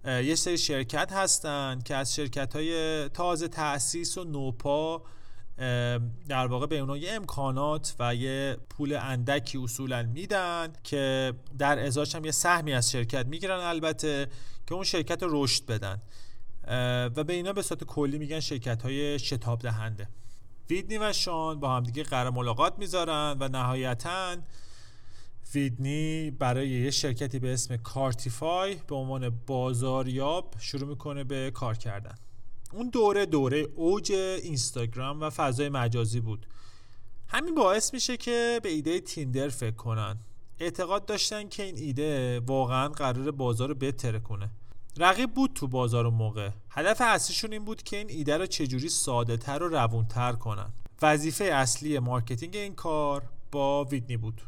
یه 0.04 0.34
سری 0.34 0.58
شرکت 0.58 1.12
هستن 1.12 1.80
که 1.84 1.94
از 1.94 2.14
شرکت 2.14 2.56
های 2.56 3.08
تازه 3.08 3.48
تأسیس 3.48 4.18
و 4.18 4.24
نوپا 4.24 5.02
در 6.28 6.46
واقع 6.46 6.66
به 6.66 6.78
اونها 6.78 6.96
یه 6.96 7.12
امکانات 7.12 7.94
و 7.98 8.14
یه 8.14 8.56
پول 8.70 8.92
اندکی 8.92 9.58
اصولا 9.58 10.02
میدن 10.02 10.72
که 10.84 11.34
در 11.58 11.78
ازاش 11.78 12.14
هم 12.14 12.24
یه 12.24 12.30
سهمی 12.30 12.72
از 12.72 12.90
شرکت 12.90 13.26
می‌گیرن 13.26 13.60
البته 13.60 14.26
که 14.66 14.74
اون 14.74 14.84
شرکت 14.84 15.22
رو 15.22 15.44
رشد 15.44 15.66
بدن. 15.66 16.02
و 17.16 17.24
به 17.24 17.32
اینا 17.32 17.52
به 17.52 17.62
صورت 17.62 17.84
کلی 17.84 18.18
میگن 18.18 18.40
شرکت 18.40 18.82
های 18.82 19.18
شتاب 19.18 19.58
دهنده. 19.58 20.08
ویدنی 20.70 20.98
و 20.98 21.12
شان 21.12 21.60
با 21.60 21.76
همدیگه 21.76 22.02
قرار 22.02 22.30
ملاقات 22.30 22.78
می‌ذارن 22.78 23.36
و 23.40 23.48
نهایتا 23.48 24.36
ویدنی 25.54 26.30
برای 26.30 26.68
یه 26.68 26.90
شرکتی 26.90 27.38
به 27.38 27.52
اسم 27.52 27.76
کارتیفای 27.76 28.74
به 28.74 28.94
عنوان 28.94 29.30
بازاریاب 29.46 30.54
شروع 30.58 30.88
می‌کنه 30.88 31.24
به 31.24 31.50
کار 31.50 31.76
کردن. 31.76 32.14
اون 32.72 32.88
دوره 32.88 33.26
دوره 33.26 33.58
اوج 33.58 34.12
اینستاگرام 34.12 35.20
و 35.20 35.30
فضای 35.30 35.68
مجازی 35.68 36.20
بود. 36.20 36.46
همین 37.28 37.54
باعث 37.54 37.94
میشه 37.94 38.16
که 38.16 38.60
به 38.62 38.68
ایده 38.68 39.00
تیندر 39.00 39.48
فکر 39.48 39.76
کنن. 39.76 40.16
اعتقاد 40.58 41.06
داشتن 41.06 41.48
که 41.48 41.62
این 41.62 41.76
ایده 41.76 42.40
واقعا 42.40 42.88
قراره 42.88 43.30
بازار 43.30 43.68
رو 43.68 43.74
بترکونه. 43.74 44.50
رقیب 45.00 45.34
بود 45.34 45.52
تو 45.54 45.68
بازار 45.68 46.06
اون 46.06 46.10
موقع. 46.10 46.50
هدف 46.70 47.00
اصلیشون 47.00 47.52
این 47.52 47.64
بود 47.64 47.82
که 47.82 47.96
این 47.96 48.10
ایده 48.10 48.36
رو 48.36 48.46
چجوری 48.46 48.88
ساده 48.88 49.36
تر 49.36 49.62
و 49.62 49.68
روونتر 49.68 50.32
کنن. 50.32 50.72
وظیفه 51.02 51.44
اصلی 51.44 51.98
مارکتینگ 51.98 52.56
این 52.56 52.74
کار 52.74 53.22
با 53.52 53.84
ویدنی 53.84 54.16
بود. 54.16 54.42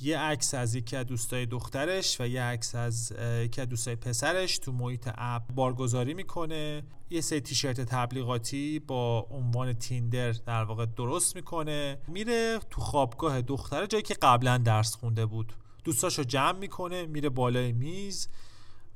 یه 0.00 0.18
عکس 0.18 0.54
از 0.54 0.74
یکی 0.74 0.96
از 0.96 1.06
دوستای 1.06 1.46
دخترش 1.46 2.20
و 2.20 2.26
یه 2.26 2.42
عکس 2.42 2.74
از 2.74 3.12
یکی 3.42 3.60
از 3.60 3.68
دوستای 3.68 3.96
پسرش 3.96 4.58
تو 4.58 4.72
محیط 4.72 5.08
اپ 5.14 5.42
بارگذاری 5.54 6.14
می‌کنه. 6.14 6.82
یه 7.10 7.20
سری 7.20 7.40
تیشرت 7.40 7.80
تبلیغاتی 7.80 8.78
با 8.78 9.26
عنوان 9.30 9.72
تیندر 9.72 10.32
در 10.32 10.64
واقع 10.64 10.86
درست 10.86 11.36
می‌کنه. 11.36 11.98
میره 12.08 12.58
تو 12.70 12.80
خوابگاه 12.80 13.42
دخترا 13.42 13.86
جایی 13.86 14.02
که 14.02 14.14
قبلا 14.14 14.58
درس 14.58 14.94
خونده 14.94 15.26
بود. 15.26 15.52
دوستاشو 15.84 16.22
جمع 16.22 16.58
می‌کنه 16.58 17.06
میره 17.06 17.28
بالای 17.28 17.72
میز. 17.72 18.28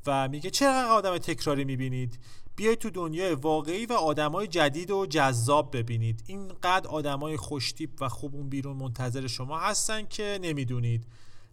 و 0.07 0.28
میگه 0.28 0.50
چقدر 0.50 0.88
آدم 0.88 1.19
تکراری 1.19 1.64
می‌بینید؟ 1.64 2.19
بیاید 2.57 2.78
تو 2.78 2.90
دنیای 2.90 3.35
واقعی 3.35 3.87
و 3.87 3.92
آدمای 3.92 4.47
جدید 4.47 4.90
و 4.90 5.07
جذاب 5.07 5.76
ببینید. 5.76 6.23
اینقدر 6.26 6.88
آدمای 6.88 7.37
خوشتیپ 7.37 7.90
و 8.00 8.09
خوب 8.09 8.35
اون 8.35 8.49
بیرون 8.49 8.76
منتظر 8.76 9.26
شما 9.26 9.59
هستن 9.59 10.07
که 10.07 10.38
نمی‌دونید. 10.42 11.07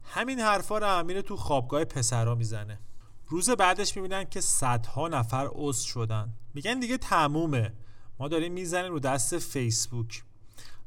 همین 0.04 0.40
حرفا 0.40 0.78
رو 0.78 0.88
امیر 0.88 1.22
تو 1.22 1.36
خوابگاه 1.36 1.86
پسرا 1.86 2.36
می‌زنه. 2.36 2.80
روز 3.28 3.50
بعدش 3.50 3.96
می‌بینن 3.96 4.24
که 4.24 4.42
صدها 4.42 5.08
نفر 5.08 5.50
عضو 5.52 5.88
شدن. 5.88 6.34
میگن 6.54 6.80
دیگه 6.80 6.98
تمومه. 6.98 7.74
ما 8.20 8.28
داریم 8.28 8.54
می‌زنیم 8.54 8.92
رو 8.92 9.00
دست 9.00 9.38
فیسبوک. 9.38 10.24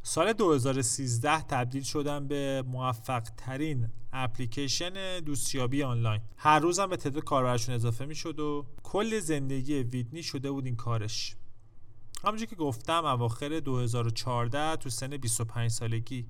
سال 0.03 0.33
2013 0.33 1.43
تبدیل 1.43 1.83
شدن 1.83 2.29
به 2.29 2.65
موفق 2.67 3.23
ترین 3.37 3.89
اپلیکیشن 4.13 5.21
دوستیابی 5.21 5.83
آنلاین. 5.83 6.21
هر 6.37 6.59
روز 6.59 6.79
هم 6.79 6.91
به 6.91 6.97
تعداد 6.97 7.25
کاربرشون 7.25 7.75
اضافه 7.75 8.05
می‌شد 8.05 8.41
و 8.41 8.67
کل 8.83 9.19
زندگی 9.19 9.75
ویدنی 9.75 10.23
شده 10.23 10.51
بود 10.51 10.67
این 10.67 10.77
کارش. 10.77 11.37
همونجور 12.25 12.47
که 12.49 12.57
گفتم 12.57 13.05
اواخر 13.05 13.61
2014 13.61 14.77
تو 14.77 14.91
سن 14.91 15.17
25 15.17 15.71
سالگی 15.71 16.27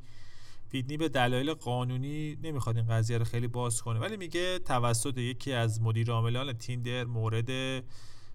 ویدنی 0.72 0.96
به 0.96 1.08
دلایل 1.08 1.54
قانونی 1.54 2.36
نمی‌خواد 2.42 2.76
این 2.76 2.86
قضیه 2.86 3.18
رو 3.18 3.24
خیلی 3.24 3.48
باز 3.48 3.82
کنه. 3.82 4.00
ولی 4.00 4.16
میگه 4.16 4.58
توسط 4.58 5.18
یکی 5.18 5.52
از 5.52 5.82
مدیر 5.82 6.10
عاملان 6.10 6.52
تیندر 6.52 7.04
مورد 7.04 7.50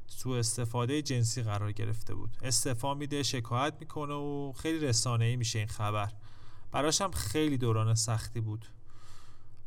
سوء 0.08 0.40
استفاده 0.40 1.02
جنسی 1.02 1.44
قرار 1.44 1.72
گرفته 1.72 2.16
بود. 2.16 2.38
استفا 2.42 2.94
میده 2.94 3.24
شکایت 3.24 3.74
می‌کنه 3.80 4.14
و 4.14 4.54
خیلی 4.54 4.80
رسانه 4.80 5.26
ای 5.26 5.36
میشه 5.36 5.60
این 5.60 5.68
خبر. 5.68 6.12
براش 6.72 7.02
هم 7.02 7.12
خیلی 7.12 7.58
دوران 7.58 7.96
سختی 7.96 8.40
بود. 8.40 8.66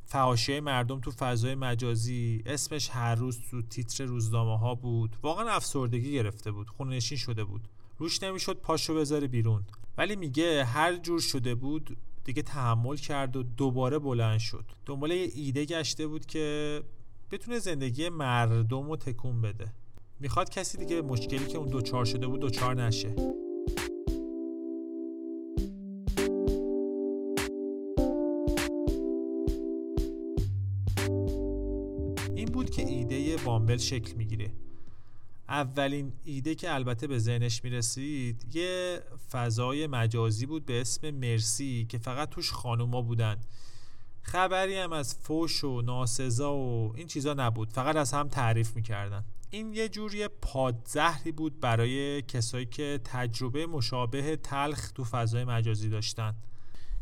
فحاشی 0.04 0.61
مردم 0.61 1.00
تو 1.00 1.11
فضای 1.11 1.54
مجازی 1.54 2.42
اسمش 2.47 2.90
هر 2.90 3.14
روز 3.14 3.40
تو 3.50 3.62
تیتر 3.62 4.04
روزنامه 4.04 4.59
ها 4.59 4.75
بود. 4.75 5.16
واقعا 5.23 5.50
افسردگی 5.50 6.12
گرفته 6.12 6.50
بود 6.50 6.71
خونشین 6.71 7.18
شده 7.18 7.45
بود. 7.45 7.68
روش 7.99 8.23
نمی‌شد 8.23 8.61
پاشو 8.61 8.95
بذاره 8.95 9.26
بیرون. 9.26 9.64
ولی 9.99 10.16
میگه 10.16 10.64
هر 10.64 10.97
جور 10.97 11.21
شده 11.21 11.54
بود 11.54 11.97
دیگه 12.25 12.42
تحمل 12.42 12.97
کرد 12.97 13.37
و 13.37 13.42
دوباره 13.42 13.99
بلند 13.99 14.38
شد. 14.38 14.64
دنبال 14.87 15.11
یه 15.11 15.30
ایده 15.35 15.64
گشته 15.64 16.07
بود 16.07 16.26
که 16.26 16.83
بتونه 17.30 17.59
زندگی 17.59 18.09
مردم 18.09 18.88
رو 18.88 18.97
تکون 18.97 19.40
بده. 19.40 19.73
می‌خواد 20.20 20.50
کسی 20.50 20.78
دیگه 20.78 21.02
مشکلی 21.02 21.46
که 21.46 21.58
اون 21.58 21.68
دوچار 21.68 22.04
شده 22.04 22.26
بود 22.26 22.40
دوچار 22.40 22.82
نشه. 22.82 23.14
این 32.34 32.46
بود 32.52 32.70
که 32.70 32.82
ایده 32.87 33.37
بامبل 33.37 33.76
شکل 33.76 34.14
می‌گیره. 34.14 34.50
اولین 35.48 36.12
ایده 36.25 36.54
که 36.54 36.75
البته 36.75 37.06
به 37.06 37.18
ذهنش 37.18 37.64
می‌رسید 37.64 38.56
یه 38.56 39.00
فضای 39.30 39.87
مجازی 39.87 40.46
بود 40.46 40.66
به 40.66 40.80
اسم 40.80 41.10
مرسی 41.10 41.87
که 41.88 41.98
فقط 41.98 42.30
توش 42.30 42.52
خانوما 42.52 43.02
بودن. 43.02 43.37
خبری 44.28 44.78
هم 44.78 44.92
از 44.92 45.14
فوش 45.14 45.64
و 45.64 45.80
ناسزا 45.80 46.56
و 46.56 46.92
این 46.97 47.06
چیزا 47.06 47.35
نبود. 47.35 47.73
فقط 47.73 47.97
از 47.97 48.12
هم 48.12 48.28
تعریف 48.28 48.76
می‌کردن. 48.76 49.25
این 49.50 49.75
یه 49.75 49.88
جوری 49.88 50.28
پادزهری 50.28 51.32
بود 51.32 51.61
برای 51.61 52.23
کسایی 52.23 52.66
که 52.66 53.00
تجربه 53.04 53.66
مشابه 53.66 54.37
تلخ 54.37 54.90
تو 54.90 55.04
فضای 55.04 55.44
مجازی 55.44 55.88
داشتن. 55.88 56.35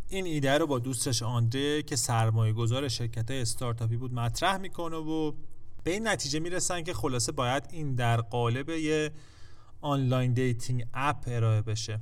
این 0.08 0.26
ایده 0.26 0.58
رو 0.58 0.66
با 0.66 0.78
دوستش 0.78 1.22
آندره 1.22 1.82
که 1.82 1.96
سرمایه 1.96 2.52
گذار 2.52 2.88
شرکت 2.88 3.30
استارتاپی 3.30 3.96
بود 3.96 4.14
مطرح 4.14 4.56
می‌کنه 4.56 4.96
و 4.96 5.32
به 5.84 5.90
این 5.90 6.08
نتیجه 6.08 6.38
می‌رسن 6.38 6.82
که 6.82 6.94
خلاصه 6.94 7.32
باید 7.32 7.68
این 7.70 7.94
در 7.94 8.20
قالب 8.20 8.68
یه 8.68 9.12
online 9.80 10.32
dating 10.32 10.86
app 10.94 11.24
ارائه 11.26 11.62
بشه. 11.62 12.00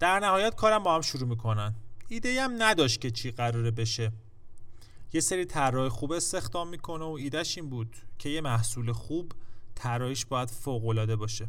در 0.00 0.20
نهایت 0.20 0.54
کارم 0.54 0.82
با 0.82 0.94
هم 0.94 1.00
شروع 1.00 1.28
می‌کنن. 1.28 1.74
ایده 2.12 2.42
هم 2.42 2.62
نداشت 2.62 3.00
که 3.00 3.10
چی 3.10 3.30
قراره 3.30 3.70
بشه. 3.70 4.12
یه 5.12 5.20
سری 5.20 5.44
طراح 5.44 5.88
خوب 5.88 6.12
استخدام 6.12 6.68
می‌کنه 6.68 7.04
و 7.04 7.08
ایدهش 7.08 7.58
این 7.58 7.70
بود 7.70 7.96
که 8.18 8.28
یه 8.28 8.40
محصول 8.40 8.92
خوب 8.92 9.32
طراحیش 9.74 10.26
باید 10.26 10.50
فوق 10.50 10.86
العاده 10.86 11.16
باشه. 11.16 11.48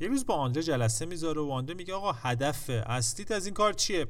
یه 0.00 0.08
روز 0.08 0.26
با 0.26 0.34
آندره 0.34 0.62
جلسه 0.62 1.06
می‌ذاره 1.06 1.40
و 1.40 1.50
آندره 1.50 1.76
میگه 1.76 1.94
آقا 1.94 2.12
هدف 2.12 2.70
اصلیت 2.70 3.30
از 3.30 3.46
این 3.46 3.54
کار 3.54 3.72
چیه؟ 3.72 4.06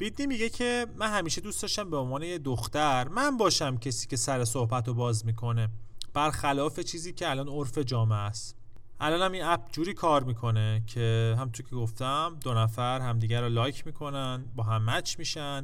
ویدنی 0.00 0.26
میگه 0.26 0.48
که 0.48 0.86
من 0.96 1.10
همیشه 1.10 1.40
دوست 1.40 1.62
داشتم 1.62 1.90
به 1.90 1.96
عنوان 1.96 2.22
یه 2.22 2.38
دختر 2.38 3.08
من 3.08 3.36
باشم 3.36 3.78
کسی 3.78 4.06
که 4.06 4.16
سر 4.16 4.44
صحبت 4.44 4.88
رو 4.88 4.94
باز 4.94 5.26
می‌کنه 5.26 5.68
برخلاف 6.14 6.80
چیزی 6.80 7.12
که 7.12 7.30
الان 7.30 7.48
عرف 7.48 7.78
جامعه 7.78 8.18
است. 8.18 8.56
الان 9.04 9.22
هم 9.22 9.32
این 9.32 9.44
اپ 9.44 9.72
جوری 9.72 9.94
کار 9.94 10.24
می‌کنه 10.24 10.82
که 10.86 11.34
همونطور 11.38 11.66
که 11.66 11.76
گفتم 11.76 12.38
دو 12.44 12.54
نفر 12.54 13.00
همدیگر 13.00 13.40
رو 13.40 13.48
لایک 13.48 13.86
می‌کنن 13.86 14.44
با 14.56 14.62
هم 14.62 14.90
match 14.90 15.18
میشن 15.18 15.62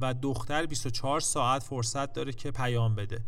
و 0.00 0.14
دختر 0.14 0.66
24 0.66 1.20
ساعت 1.20 1.62
فرصت 1.62 2.12
داره 2.12 2.32
که 2.32 2.50
پیام 2.50 2.94
بده 2.94 3.24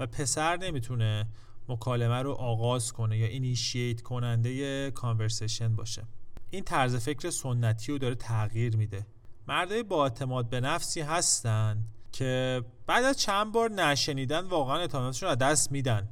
و 0.00 0.06
پسر 0.06 0.56
نمی‌تونه 0.56 1.26
مکالمه 1.68 2.22
رو 2.22 2.32
آغاز 2.32 2.92
کنه 2.92 3.18
یا 3.18 3.26
initiate 3.26 4.02
کننده 4.02 4.90
conversation 4.90 5.76
باشه. 5.76 6.02
این 6.50 6.64
طرز 6.64 6.96
فکر 6.96 7.30
سنتی 7.30 7.92
رو 7.92 7.98
داره 7.98 8.14
تغییر 8.14 8.76
میده. 8.76 9.06
مردای 9.48 9.82
با 9.82 10.04
اعتماد 10.04 10.48
به 10.48 10.60
نفسی 10.60 11.00
هستن 11.00 11.84
که 12.12 12.62
بعد 12.86 13.04
از 13.04 13.18
چند 13.18 13.52
بار 13.52 13.70
نه 13.70 13.88
شنیدن 13.88 14.40
واقعا 14.40 14.76
اعتمادشون 14.76 15.26
رو 15.26 15.32
از 15.32 15.38
دست 15.38 15.72
میدن. 15.72 16.08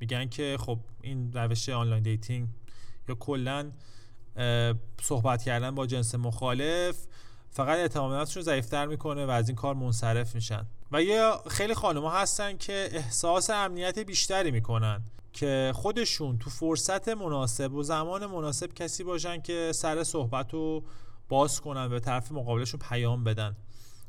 میگن 0.00 0.28
که 0.28 0.56
خب 0.60 0.78
این 1.02 1.32
روش 1.32 1.68
online 1.68 2.02
dating 2.02 2.48
یا 3.08 3.14
کلا 3.14 3.70
صحبت 5.02 5.42
کردن 5.42 5.74
با 5.74 5.86
جنس 5.86 6.14
مخالف 6.14 6.96
فقط 7.50 7.78
اعتماد 7.78 8.36
رو 8.36 8.42
ضعیفتر 8.42 8.86
می‌کنه 8.86 9.26
و 9.26 9.30
از 9.30 9.48
این 9.48 9.56
کار 9.56 9.74
منصرف 9.74 10.34
میشن. 10.34 10.66
و 10.92 11.02
یه 11.02 11.30
خیلی 11.50 11.74
خانمها 11.74 12.20
هستن 12.20 12.56
که 12.56 12.88
احساس 12.92 13.50
امنیت 13.50 13.98
بیشتری 13.98 14.50
می‌کنن 14.50 15.02
که 15.32 15.72
خودشون 15.74 16.38
تو 16.38 16.50
فرصت 16.50 17.08
مناسب 17.08 17.74
و 17.74 17.82
زمان 17.82 18.26
مناسب 18.26 18.74
کسی 18.74 19.04
باشن 19.04 19.42
که 19.42 19.72
سر 19.74 20.04
صحبت 20.04 20.52
رو 20.52 20.84
باز 21.28 21.60
کنن 21.60 21.88
به 21.88 22.00
طرف 22.00 22.32
مقابلشون 22.32 22.80
پیام 22.88 23.24
بدن. 23.24 23.56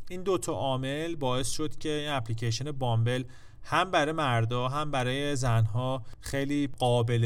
این 0.09 0.23
دوتا 0.23 0.53
عامل 0.53 1.15
باعث 1.15 1.49
شد 1.49 1.77
که 1.77 1.89
این 1.89 2.09
اپلیکیشن 2.09 2.71
بامبل 2.71 3.23
هم 3.69 3.91
برای 3.91 4.11
مردا 4.11 4.67
هم 4.67 4.91
برای 4.91 5.35
زنها 5.35 6.01
خیلی 6.21 6.69
قابل 6.79 7.25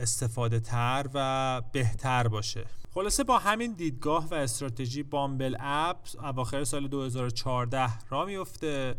استفاده 0.00 0.60
تر 0.60 1.06
و 1.14 1.62
بهتر 1.72 2.28
باشه. 2.28 2.64
خلاصه 2.94 3.24
با 3.24 3.38
همین 3.38 3.72
دیدگاه 3.72 4.28
و 4.30 4.34
استراتژی 4.34 5.02
بامبل 5.02 5.56
اپ 5.60 5.96
اواخر 6.22 6.64
سال 6.64 6.88
2014 6.88 8.08
را 8.08 8.24
میفته 8.24 8.94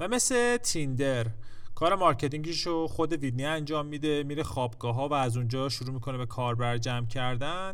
و 0.00 0.08
مثل 0.08 0.56
تیندر 0.56 1.26
کار 1.74 1.94
مارکتینگیش 1.94 2.66
رو 2.66 2.88
خود 2.88 3.12
ویدنی 3.12 3.44
انجام 3.44 3.86
میده 3.86 4.22
میره 4.22 4.42
خوابگاه 4.42 4.94
ها 4.94 5.08
و 5.08 5.14
از 5.14 5.36
اونجا 5.36 5.68
شروع 5.68 5.94
می‌کنه 5.94 6.18
به 6.18 6.26
کاربر 6.26 6.78
جمع 6.78 7.06
کردن. 7.06 7.72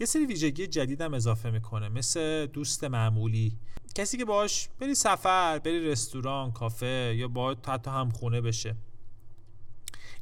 یه 0.00 0.06
سری 0.06 0.26
ویژگی 0.26 0.66
جدیدم 0.66 1.14
اضافه 1.14 1.50
می‌کنه 1.50 1.88
مثل 1.88 2.46
دوست 2.46 2.84
معمولی. 2.84 3.58
کسی 3.96 4.16
که 4.16 4.24
باش 4.24 4.68
بری 4.80 4.94
سفر 4.94 5.58
بری 5.58 5.90
رستوران 5.90 6.52
کافه 6.52 7.14
یا 7.16 7.28
با 7.28 7.56
حتی 7.68 7.90
هم 7.90 8.10
خونه 8.10 8.40
بشه. 8.40 8.74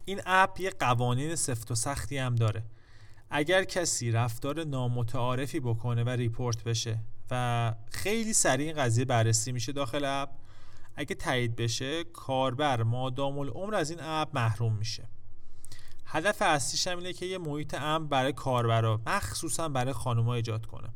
این 0.04 0.21
اپ 0.26 0.61
یه 0.61 0.71
قوانین 0.71 1.35
سفت 1.35 1.71
و 1.71 1.75
سختی 1.75 2.19
هم 2.19 2.35
داره. 2.35 2.62
اگر 3.31 3.64
کسی 3.64 4.11
رفتار 4.11 4.64
نامتعارفی 4.64 5.61
بکنه 5.61 6.04
و 6.04 6.09
report 6.09 6.64
بشه 6.64 6.99
و 7.31 7.75
خیلی 7.90 8.33
سریع 8.33 8.66
این 8.66 8.76
قضیه 8.76 9.04
بررسی 9.04 9.52
میشه 9.52 9.73
داخل 9.73 10.04
اپ 10.04 10.28
اگه 10.97 11.14
تایید 11.14 11.57
بشه 11.57 12.04
کاربر 12.04 12.83
مادام 12.83 13.38
العمر 13.38 13.75
از 13.75 13.90
این 13.90 14.00
اپ 14.02 14.28
محروم 14.35 14.73
میشه. 14.73 15.09
هدف 16.07 16.43
اصلیش 16.43 16.87
هم 16.87 16.99
اینه 16.99 17.12
که 17.12 17.26
یه 17.26 17.38
محیط 17.38 17.75
امن 17.75 18.09
برای 18.09 18.33
کاربرا 18.33 19.00
مخصوصا 19.07 19.69
برای 19.69 19.93
خانوما 19.93 20.35
ایجاد 20.35 20.66
کنه. 20.66 20.88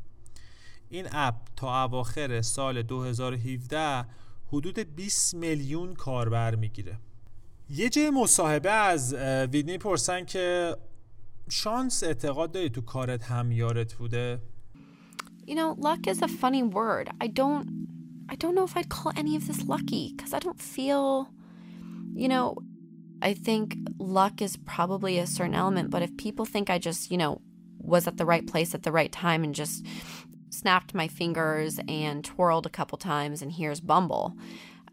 این 0.89 1.07
اپ 1.11 1.35
تا 1.55 1.83
اواخر 1.83 2.41
سال 2.41 2.81
2017 2.81 4.05
حدود 4.47 4.79
20 4.79 5.35
میلیون 5.35 5.93
کاربر 5.93 6.55
می‌گیره 6.55 6.97
یه 7.69 7.89
جای 7.89 8.09
مصاحبه 8.09 8.71
از 8.71 9.13
ویدنی 9.51 9.77
پرسن 9.77 10.25
که 10.25 10.75
شانس 11.49 12.03
اعتقاد 12.03 12.51
داری 12.51 12.69
تو 12.69 12.81
کارت 12.81 13.23
هم 13.23 13.51
یارت 13.51 13.93
بوده 13.93 14.41
You 15.47 15.55
know, 15.55 15.75
luck 15.87 16.05
is 16.07 16.21
a 16.21 16.27
funny 16.27 16.63
word. 16.79 17.05
I 17.23 17.27
don't 17.39 17.65
I 18.33 18.35
don't 18.41 18.55
know 18.57 18.65
if 18.69 18.77
I'd 18.77 18.89
call 18.95 19.11
any 19.23 19.35
of 19.39 19.43
this 19.49 19.61
lucky 19.73 20.05
cuz 20.19 20.31
I 20.37 20.39
don't 20.39 20.61
feel 20.75 21.03
you 22.23 22.27
know, 22.33 22.45
I 23.29 23.33
think 23.33 23.65
luck 23.97 24.41
is 24.41 24.53
probably 24.75 25.17
a 25.17 25.27
certain 25.27 25.55
element, 25.63 25.89
but 25.89 26.01
if 26.01 26.11
people 26.17 26.45
think 26.45 26.69
I 26.69 26.77
just, 26.79 27.01
you 27.11 27.17
know, 27.17 27.41
was 27.93 28.07
at 28.07 28.17
the 28.17 28.25
right 28.25 28.45
place 28.51 28.73
at 28.77 28.83
the 28.83 28.91
right 28.91 29.11
time 29.11 29.43
and 29.43 29.53
just 29.55 29.85
snapped 30.49 30.93
my 30.93 31.07
fingers 31.07 31.79
and 31.87 32.23
twirled 32.23 32.65
a 32.65 32.69
couple 32.69 32.97
times 32.97 33.41
and 33.41 33.53
here's 33.53 33.79
Bumble. 33.79 34.35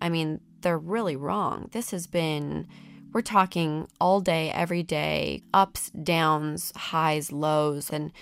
I 0.00 0.08
mean, 0.08 0.40
they're 0.60 0.78
really 0.78 1.16
wrong. 1.16 1.68
This 1.72 1.90
has 1.90 2.06
been 2.06 2.66
we're 3.12 3.22
talking 3.22 3.88
all 3.98 4.20
day 4.20 4.50
every 4.50 4.82
day, 4.82 5.42
ups, 5.54 5.90
downs, 5.90 6.72
highs, 6.76 7.32
lows 7.32 7.90
and 7.90 8.12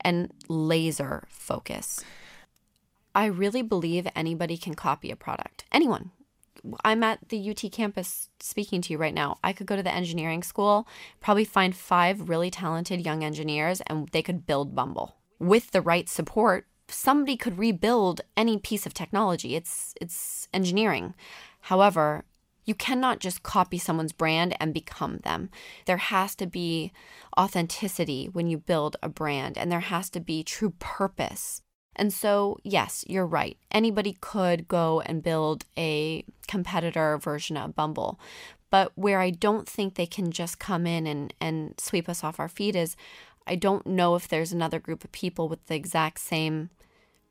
and 0.00 0.30
laser 0.48 1.24
focus. 1.30 2.04
I 3.14 3.26
really 3.26 3.62
believe 3.62 4.06
anybody 4.14 4.56
can 4.56 4.74
copy 4.74 5.10
a 5.10 5.16
product. 5.16 5.64
Anyone. 5.72 6.10
I'm 6.82 7.02
at 7.02 7.28
the 7.28 7.50
UT 7.50 7.70
campus 7.72 8.30
speaking 8.40 8.80
to 8.82 8.92
you 8.92 8.98
right 8.98 9.12
now. 9.12 9.38
I 9.44 9.52
could 9.52 9.66
go 9.66 9.76
to 9.76 9.82
the 9.82 9.94
engineering 9.94 10.42
school, 10.42 10.88
probably 11.20 11.44
find 11.44 11.76
five 11.76 12.28
really 12.28 12.50
talented 12.50 13.04
young 13.04 13.22
engineers, 13.22 13.82
and 13.86 14.08
they 14.08 14.22
could 14.22 14.46
build 14.46 14.74
Bumble. 14.74 15.16
With 15.38 15.72
the 15.72 15.82
right 15.82 16.08
support, 16.08 16.66
somebody 16.94 17.36
could 17.36 17.58
rebuild 17.58 18.20
any 18.36 18.58
piece 18.58 18.86
of 18.86 18.94
technology. 18.94 19.54
It's 19.54 19.94
it's 20.00 20.48
engineering. 20.52 21.14
However, 21.62 22.24
you 22.64 22.74
cannot 22.74 23.20
just 23.20 23.42
copy 23.42 23.78
someone's 23.78 24.12
brand 24.12 24.56
and 24.58 24.72
become 24.72 25.18
them. 25.18 25.50
There 25.86 25.98
has 25.98 26.34
to 26.36 26.46
be 26.46 26.92
authenticity 27.38 28.30
when 28.32 28.46
you 28.46 28.58
build 28.58 28.96
a 29.02 29.08
brand, 29.08 29.58
and 29.58 29.70
there 29.70 29.80
has 29.80 30.08
to 30.10 30.20
be 30.20 30.42
true 30.42 30.72
purpose. 30.78 31.60
And 31.96 32.12
so, 32.12 32.58
yes, 32.64 33.04
you're 33.06 33.26
right. 33.26 33.56
Anybody 33.70 34.16
could 34.20 34.66
go 34.66 35.00
and 35.02 35.22
build 35.22 35.64
a 35.78 36.24
competitor 36.48 37.18
version 37.18 37.56
of 37.56 37.76
Bumble. 37.76 38.18
But 38.70 38.90
where 38.96 39.20
I 39.20 39.30
don't 39.30 39.68
think 39.68 39.94
they 39.94 40.06
can 40.06 40.32
just 40.32 40.58
come 40.58 40.86
in 40.86 41.06
and, 41.06 41.32
and 41.40 41.74
sweep 41.78 42.08
us 42.08 42.24
off 42.24 42.40
our 42.40 42.48
feet 42.48 42.74
is 42.74 42.96
I 43.46 43.54
don't 43.54 43.86
know 43.86 44.16
if 44.16 44.26
there's 44.26 44.52
another 44.52 44.80
group 44.80 45.04
of 45.04 45.12
people 45.12 45.48
with 45.48 45.64
the 45.66 45.76
exact 45.76 46.18
same 46.18 46.70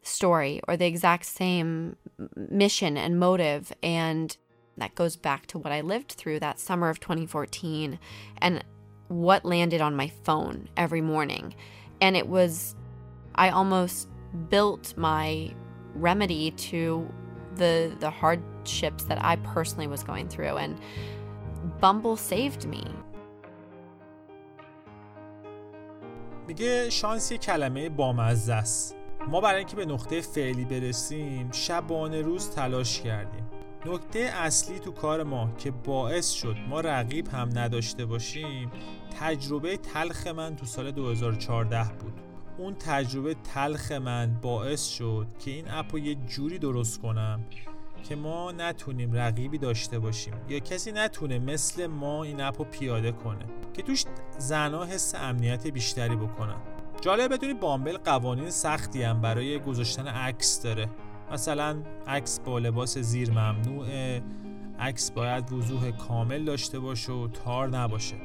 story 0.02 0.60
or 0.66 0.76
the 0.76 0.86
exact 0.86 1.26
same 1.26 1.96
mission 2.36 2.96
and 2.96 3.18
motive. 3.18 3.72
And 3.82 4.36
that 4.76 4.94
goes 4.94 5.16
back 5.16 5.46
to 5.48 5.58
what 5.58 5.72
I 5.72 5.80
lived 5.80 6.12
through 6.12 6.40
that 6.40 6.58
summer 6.58 6.88
of 6.88 7.00
2014 7.00 7.98
and 8.38 8.64
what 9.08 9.44
landed 9.44 9.80
on 9.80 9.96
my 9.96 10.08
phone 10.08 10.68
every 10.76 11.00
morning. 11.00 11.54
And 12.00 12.16
it 12.16 12.28
was, 12.28 12.76
I 13.34 13.50
almost 13.50 14.08
built 14.50 14.94
my 14.96 15.54
remedy 15.94 16.50
to 16.52 17.12
the 17.56 17.96
the 17.98 18.10
hardships 18.10 19.04
that 19.04 19.22
I 19.24 19.36
personally 19.36 19.86
was 19.86 20.02
going 20.02 20.28
through 20.28 20.56
and 20.56 20.78
Bumble 21.80 22.16
saved 22.16 22.66
me. 22.66 22.84
میگه 26.48 26.90
شانس 26.90 27.32
یه 27.32 27.38
کلمه 27.38 27.88
بامزه 27.88 28.54
است 28.54 28.96
ما 29.27 29.41
برای 29.41 29.57
اینکه 29.57 29.75
به 29.75 29.85
نقطه 29.85 30.21
فعلی 30.21 30.65
برسیم 30.65 31.51
شبانه 31.51 32.21
روز 32.21 32.49
تلاش 32.49 33.01
کردیم. 33.01 33.43
نکته 33.85 34.19
اصلی 34.19 34.79
تو 34.79 34.91
کار 34.91 35.23
ما 35.23 35.49
که 35.57 35.71
باعث 35.71 36.31
شد 36.31 36.55
ما 36.69 36.81
رقیب 36.81 37.27
هم 37.27 37.49
نداشته 37.53 38.05
باشیم 38.05 38.71
تجربه 39.19 39.77
تلخ 39.77 40.27
من 40.27 40.55
تو 40.55 40.65
سال 40.65 40.91
2014 40.91 41.83
بود. 41.83 42.13
اون 42.57 42.73
تجربه 42.73 43.35
تلخ 43.53 43.91
من 43.91 44.39
باعث 44.41 44.87
شد 44.87 45.27
که 45.39 45.51
این 45.51 45.65
اپ 45.69 45.85
رو 45.91 45.99
یه 45.99 46.15
جوری 46.15 46.59
درست 46.59 47.01
کنم 47.01 47.45
که 48.09 48.15
ما 48.15 48.51
نتونیم 48.51 49.13
رقیبی 49.13 49.57
داشته 49.57 49.99
باشیم. 49.99 50.33
یا 50.49 50.59
کسی 50.59 50.91
نتونه 50.91 51.39
مثل 51.39 51.87
ما 51.87 52.23
این 52.23 52.41
اپ 52.41 52.69
پیاده 52.69 53.11
کنه. 53.11 53.45
که 53.73 53.81
توش 53.81 54.05
زنها 54.37 54.85
حس 54.85 55.15
امنیت 55.15 55.67
بیشتری 55.67 56.15
بکنن. 56.15 56.72
جالب 57.03 57.33
بدونی 57.33 57.53
بامبل 57.53 57.97
قوانین 57.97 58.49
سختی 58.49 59.03
هم 59.03 59.21
برای 59.21 59.59
گذاشتن 59.59 60.07
عکس 60.07 60.61
داره. 60.61 60.89
مثلا 61.31 61.83
عکس 62.07 62.39
با 62.39 62.59
لباس 62.59 62.97
زیر 62.97 63.31
ممنوعه 63.31 64.23
عکس 64.79 65.11
باید 65.11 65.51
وضوح 65.51 65.91
کامل 65.91 66.45
داشته 66.45 66.79
باشه 66.79 67.11
و 67.11 67.27
تار 67.27 67.69
نباشه. 67.69 68.15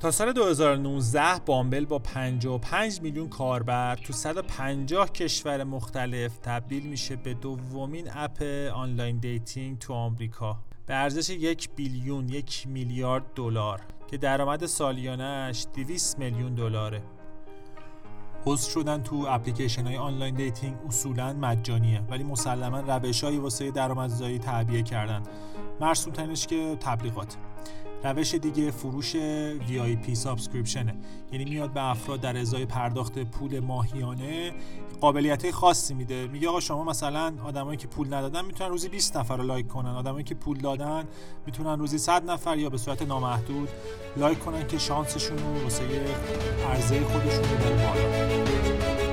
تا 0.00 0.10
سال 0.10 0.32
2019 0.32 1.22
بامبل 1.46 1.84
با 1.84 1.98
55 1.98 3.00
میلیون 3.00 3.28
کاربر 3.28 3.96
تو 3.96 4.12
150 4.12 5.12
کشور 5.12 5.64
مختلف 5.64 6.38
تبدیل 6.38 6.82
میشه 6.82 7.16
به 7.16 7.34
دومین 7.34 8.08
اپ 8.12 8.42
online 8.74 9.18
dating 9.18 9.78
تو 9.78 9.92
آمریکا. 9.92 10.56
به 10.86 10.94
ارزش 10.94 11.30
یک 11.30 11.70
billion 11.76 12.28
یک 12.28 12.66
میلیارد 12.66 13.24
دلار. 13.34 13.80
که 14.10 14.16
درآمد 14.16 14.66
سالیانش 14.66 15.66
200 15.74 16.18
میلیون 16.18 16.54
دلاره. 16.54 17.02
عضو 18.46 18.70
شدن 18.70 19.02
تو 19.02 19.26
اپلیکیشن 19.28 19.86
های 19.86 19.96
online 19.96 20.34
dating 20.34 20.76
اصولا 20.88 21.32
مجانیه 21.32 22.00
ولی 22.10 22.24
مسلما 22.24 22.80
روش 22.80 23.24
واسه 23.24 23.70
درآمدزایی 23.70 24.38
تعبیه 24.38 24.82
کردن. 24.82 25.22
مرسوم 25.80 26.12
ترینش 26.12 26.46
که 26.46 26.76
تبلیغات. 26.80 27.36
روش 28.04 28.34
دیگه 28.34 28.70
فروش 28.70 29.16
VIP 29.68 30.14
subscription 30.14 30.88
ه 30.88 30.94
یعنی 31.32 31.44
میاد 31.44 31.72
به 31.72 31.82
افراد 31.82 32.20
در 32.20 32.36
ازای 32.36 32.66
پرداخت 32.66 33.18
پول 33.18 33.60
ماهیانه 33.60 34.52
قابلیت 35.00 35.50
خاصی 35.50 35.94
میده. 35.94 36.26
میگه 36.26 36.48
آقا 36.48 36.60
شما 36.60 36.84
مثلا 36.84 37.34
آدمایی 37.44 37.76
که 37.76 37.86
پول 37.86 38.14
ندادن 38.14 38.44
می‌تونن 38.44 38.70
روزی 38.70 38.88
20 38.88 39.16
نفر 39.16 39.36
رو 39.36 39.42
لایک 39.42 39.68
کنن. 39.68 39.90
آدمایی 39.90 40.24
که 40.24 40.34
پول 40.34 40.58
دادن 40.58 41.04
می‌تونن 41.46 41.78
روزی 41.78 41.98
100 41.98 42.30
نفر 42.30 42.58
یا 42.58 42.70
به 42.70 42.78
صورت 42.78 43.02
نامحدود 43.02 43.68
لایک 44.16 44.38
کنن 44.38 44.66
که 44.66 44.78
شانسشون 44.78 45.38
رو 45.38 45.62
واسه 45.62 45.84
عرضه 46.70 47.04
خودشون 47.04 47.44
رو 47.44 47.74
بالا 47.76 49.09